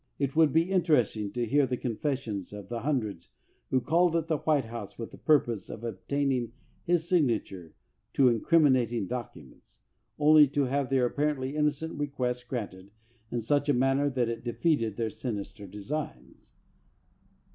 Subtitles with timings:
[0.17, 3.29] It would be interesting to hear the confessions of the hun dreds
[3.69, 7.75] who called at the White House with the purpose of obtaining his signature
[8.13, 9.81] to incrimi nating documents,
[10.17, 12.89] only to have their apparently innocent request granted
[13.29, 16.51] in such manner that it defeated their sinister designs.